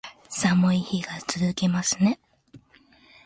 [0.27, 2.19] 寒い日が続きますね